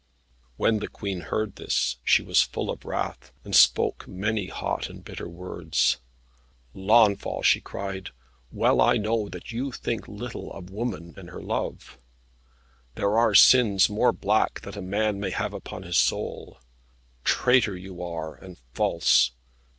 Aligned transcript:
When 0.57 0.79
the 0.79 0.87
Queen 0.87 1.19
heard 1.19 1.57
this, 1.57 1.97
she 2.03 2.23
was 2.23 2.41
full 2.41 2.71
of 2.71 2.85
wrath, 2.85 3.31
and 3.45 3.55
spoke 3.55 4.07
many 4.07 4.47
hot 4.47 4.89
and 4.89 5.05
bitter 5.05 5.29
words. 5.29 5.97
"Launfal," 6.73 7.43
she 7.43 7.61
cried, 7.61 8.09
"well 8.51 8.81
I 8.81 8.97
know 8.97 9.29
that 9.29 9.51
you 9.51 9.71
think 9.71 10.07
little 10.07 10.51
of 10.53 10.71
woman 10.71 11.13
and 11.17 11.29
her 11.29 11.43
love. 11.43 11.99
There 12.95 13.15
are 13.15 13.35
sins 13.35 13.89
more 13.91 14.11
black 14.11 14.61
that 14.61 14.75
a 14.75 14.81
man 14.81 15.19
may 15.19 15.29
have 15.29 15.53
upon 15.53 15.83
his 15.83 15.99
soul. 15.99 16.57
Traitor 17.23 17.77
you 17.77 18.01
are, 18.01 18.33
and 18.33 18.57
false. 18.73 19.33